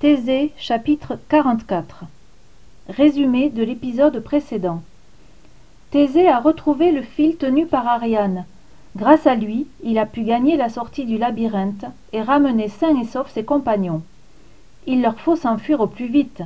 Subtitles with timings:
[0.00, 2.04] Thésée chapitre 44
[2.88, 4.80] Résumé de l'épisode précédent
[5.90, 8.46] Thésée a retrouvé le fil tenu par Ariane.
[8.96, 11.84] Grâce à lui, il a pu gagner la sortie du labyrinthe
[12.14, 14.00] et ramener sains et saufs ses compagnons.
[14.86, 16.44] Il leur faut s'enfuir au plus vite.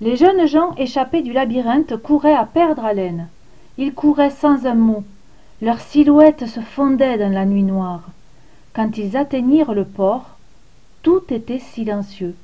[0.00, 3.28] Les jeunes gens échappés du labyrinthe couraient à perdre haleine.
[3.78, 5.04] Ils couraient sans un mot.
[5.60, 8.08] Leurs silhouettes se fondaient dans la nuit noire.
[8.72, 10.31] Quand ils atteignirent le port,
[11.02, 12.34] tout était silencieux.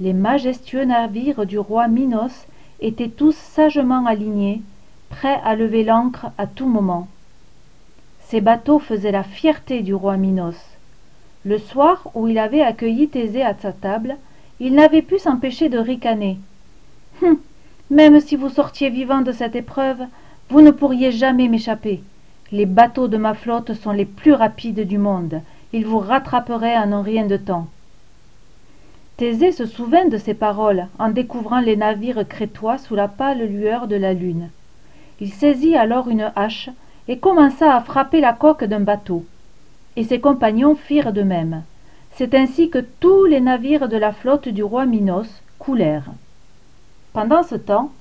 [0.00, 2.46] Les majestueux navires du roi Minos
[2.80, 4.60] étaient tous sagement alignés,
[5.08, 7.08] prêts à lever l'ancre à tout moment.
[8.20, 10.56] Ces bateaux faisaient la fierté du roi Minos.
[11.44, 14.16] Le soir où il avait accueilli Thésée à sa table,
[14.60, 16.38] il n'avait pu s'empêcher de ricaner.
[17.22, 17.38] Hum,
[17.90, 20.02] même si vous sortiez vivant de cette épreuve,
[20.50, 22.02] vous ne pourriez jamais m'échapper.
[22.52, 25.40] Les bateaux de ma flotte sont les plus rapides du monde.
[25.72, 27.68] Ils vous rattraperaient en un rien de temps.
[29.20, 33.86] Thésée se souvint de ces paroles en découvrant les navires crétois sous la pâle lueur
[33.86, 34.48] de la lune.
[35.20, 36.70] Il saisit alors une hache
[37.06, 39.26] et commença à frapper la coque d'un bateau.
[39.96, 41.64] Et ses compagnons firent de même.
[42.12, 46.12] C'est ainsi que tous les navires de la flotte du roi Minos coulèrent.
[47.12, 47.92] Pendant ce temps,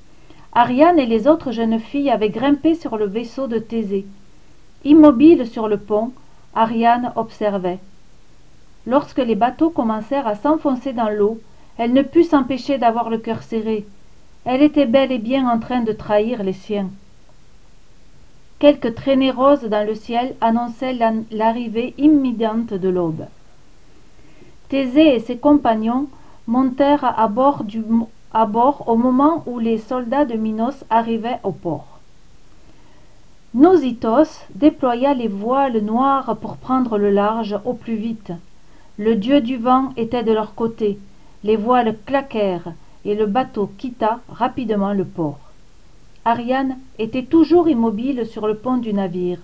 [0.53, 4.05] Ariane et les autres jeunes filles avaient grimpé sur le vaisseau de Thésée.
[4.85, 6.13] Immobile sur le pont,
[6.55, 7.79] Ariane observait.
[8.85, 11.39] Lorsque les bateaux commencèrent à s'enfoncer dans l'eau,
[11.77, 13.85] elle ne put s'empêcher d'avoir le cœur serré.
[14.45, 16.89] Elle était bel et bien en train de trahir les siens.
[18.59, 20.97] Quelques traînées roses dans le ciel annonçaient
[21.31, 23.25] l'arrivée imminente de l'aube.
[24.67, 26.07] Thésée et ses compagnons
[26.47, 27.63] montèrent à bord
[28.87, 31.99] au moment où les soldats de Minos arrivaient au port.
[33.53, 38.31] Nosithos déploya les voiles noires pour prendre le large au plus vite.
[38.99, 40.99] Le dieu du vent était de leur côté.
[41.45, 42.73] Les voiles claquèrent
[43.05, 45.39] et le bateau quitta rapidement le port.
[46.25, 49.39] Ariane était toujours immobile sur le pont du navire.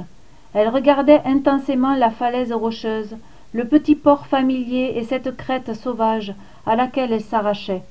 [0.54, 3.16] Elle regardait intensément la falaise rocheuse,
[3.54, 6.36] le petit port familier et cette crête sauvage
[6.66, 7.84] à laquelle elle s'arrachait.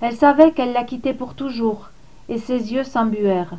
[0.00, 1.90] Elle savait qu'elle la quittait pour toujours,
[2.30, 3.58] et ses yeux s'embuèrent.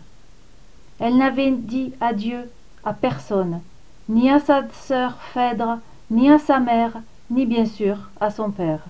[1.00, 2.50] Elle n'avait dit adieu
[2.84, 3.61] à personne,
[4.07, 5.78] ni à sa sœur Phèdre,
[6.09, 6.94] ni à sa mère,
[7.29, 8.81] ni bien sûr à son père.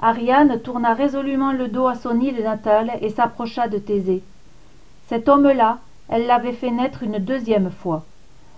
[0.00, 4.22] Ariane tourna résolument le dos à son île natale et s'approcha de Thésée.
[5.06, 8.04] Cet homme-là, elle l'avait fait naître une deuxième fois.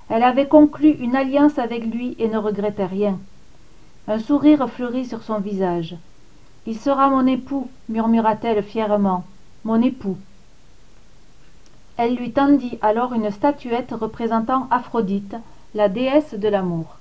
[0.08, 3.18] Elle avait conclu une alliance avec lui et ne regrettait rien.
[4.08, 5.96] Un sourire fleurit sur son visage.
[6.66, 9.24] Il sera mon époux, murmura-t-elle fièrement.
[9.64, 10.16] Mon époux.
[11.96, 15.36] Elle lui tendit alors une statuette représentant Aphrodite,
[15.74, 16.95] la déesse de l'amour.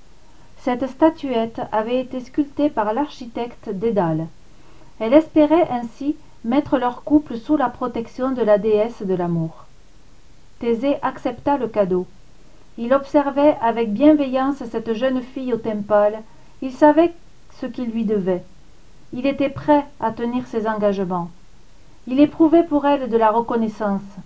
[0.66, 4.26] Cette statuette avait été sculptée par l'architecte Dédale.
[4.98, 9.66] Elle espérait ainsi mettre leur couple sous la protection de la déesse de l'amour.
[10.58, 12.08] Thésée accepta le cadeau.
[12.78, 16.20] Il observait avec bienveillance cette jeune fille au teint pâle.
[16.62, 17.14] Il savait
[17.60, 18.42] ce qu'il lui devait.
[19.12, 21.30] Il était prêt à tenir ses engagements.
[22.08, 24.16] Il éprouvait pour elle de la reconnaissance.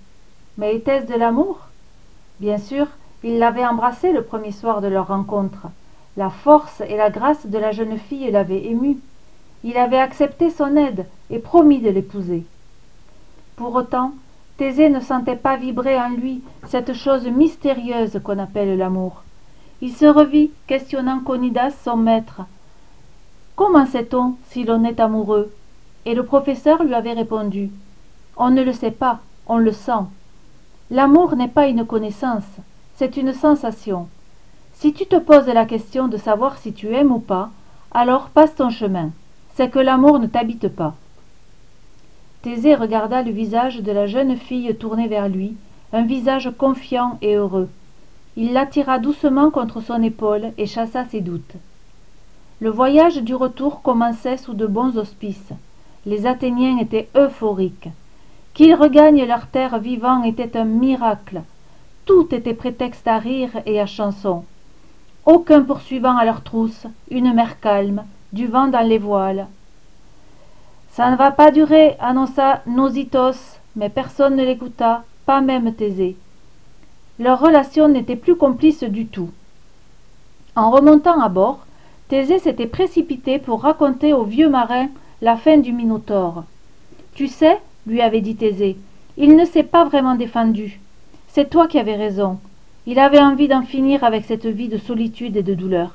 [0.57, 1.67] Mais était-ce de l'amour?
[2.41, 2.87] Bien sûr,
[3.25, 5.67] il l'avait embrassée le premier soir de leur rencontre.
[6.17, 8.99] La force et la grâce de la jeune fille l'avaient ému.
[9.63, 12.45] Il avait accepté son aide et promis de l'épouser.
[13.57, 14.13] Pour autant,
[14.57, 19.23] Thésée ne sentait pas vibrer en lui cette chose mystérieuse qu'on appelle l'amour.
[19.83, 22.43] Il se revit, questionnant Conidas, son maître,
[23.61, 25.53] Comment sait-on si l'on est amoureux?
[26.07, 27.71] Et le professeur lui avait répondu
[28.39, 30.07] On ne le sait pas, on le sent.
[30.91, 32.49] L'amour n'est pas une connaissance,
[32.95, 34.09] c'est une sensation.
[34.81, 37.51] Si tu te poses la question de savoir si tu aimes ou pas,
[37.91, 39.11] alors passe ton chemin.
[39.53, 40.95] C'est que l'amour ne t'habite pas.
[42.41, 45.55] Thésée regarda le visage de la jeune fille tourné vers lui,
[45.93, 47.69] un visage confiant et heureux.
[48.39, 51.57] Il l'attira doucement contre son épaule et chassa ses doutes.
[52.61, 55.53] Le voyage du retour commençait sous de bons auspices.
[56.07, 57.91] Les Athéniens étaient euphoriques.
[58.55, 61.43] Qu'ils regagnent leur terre vivant était un miracle.
[62.07, 64.45] Tout était prétexte à rire et à chanson.
[65.31, 69.47] Aucun poursuivant à leur trousse, une mer calme, du vent dans les voiles.
[70.91, 76.17] Ça ne va pas durer, annonça Nosithos, mais personne ne l'écouta, pas même Thésée.
[77.21, 79.31] Leur relation n'était plus complice du tout.
[80.57, 81.61] En remontant à bord,
[82.09, 84.89] Thésée s'était précipité pour raconter au vieux marin
[85.23, 86.43] la fin du Minotaure.
[87.15, 88.79] Tu sais, lui avait dit Thésée,
[89.17, 90.81] il ne s'est pas vraiment défendu.
[91.29, 92.41] C'est toi qui avais raison.
[92.87, 95.93] Il avait envie d'en finir avec cette vie de solitude et de douleur.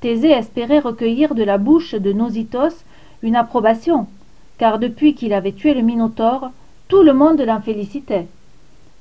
[0.00, 2.84] thésée espérait recueillir de la bouche de nosithos
[3.22, 4.08] une approbation
[4.58, 6.50] car depuis qu'il avait tué le minotaure
[6.88, 8.26] tout le monde l'en félicitait.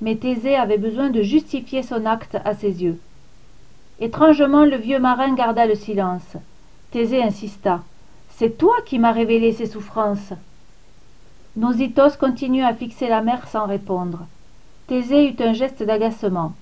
[0.01, 2.99] Mais thésée avait besoin de justifier son acte à ses yeux.
[3.99, 6.37] Étrangement le vieux marin garda le silence.
[6.91, 7.83] Thésée insista.
[8.29, 10.33] C'est toi qui m'as révélé ces souffrances.
[11.55, 14.19] Nosithos continua à fixer la mer sans répondre.
[14.87, 16.53] Thésée eut un geste d'agacement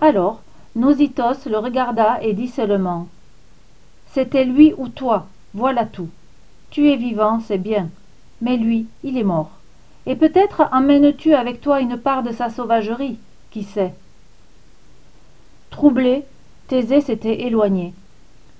[0.00, 0.40] alors
[0.74, 3.08] nosithos le regarda et dit seulement
[4.16, 6.08] c'était lui ou toi voilà tout.
[6.70, 7.88] Tu es vivant c'est bien.
[8.40, 9.50] Mais lui il est mort.
[10.06, 13.18] Et peut-être emmènes-tu avec toi une part de sa sauvagerie
[13.50, 13.92] qui sait
[15.70, 16.24] troublé
[16.68, 17.92] thésée s'était éloigné.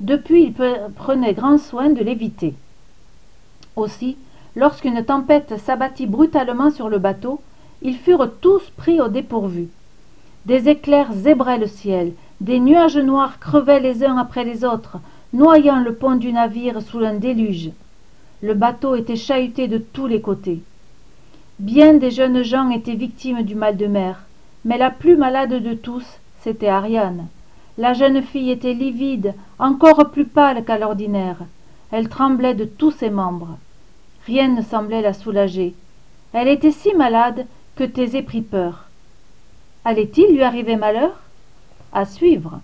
[0.00, 0.54] Depuis il
[0.94, 2.54] prenait grand soin de l'éviter.
[3.76, 4.18] Aussi
[4.56, 7.40] lorsqu'une tempête s'abattit brutalement sur le bateau
[7.80, 9.68] ils furent tous pris au dépourvu
[10.46, 12.12] des éclairs zébraient le ciel.
[12.40, 14.98] Des nuages noirs crevaient les uns après les autres
[15.32, 17.70] noyant le pont du navire sous un déluge.
[18.42, 20.62] Le bateau était chahuté de tous les côtés.
[21.58, 24.24] Bien des jeunes gens étaient victimes du mal de mer.
[24.64, 26.06] Mais la plus malade de tous
[26.40, 27.26] c'était ariane.
[27.76, 31.38] La jeune fille était livide encore plus pâle qu'à l'ordinaire.
[31.90, 33.58] Elle tremblait de tous ses membres.
[34.26, 35.74] Rien ne semblait la soulager.
[36.32, 38.85] Elle était si malade que thésée prit peur
[39.86, 41.12] allait-il lui arriver malheur?
[41.92, 42.60] À suivre